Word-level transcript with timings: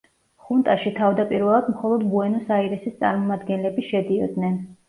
ხუნტაში 0.45 0.93
თავდაპირველად 0.95 1.69
მხოლოდ 1.73 2.07
ბუენოს-აირესის 2.15 2.99
წარმომადგენლები 3.05 3.87
შედიოდნენ. 3.93 4.61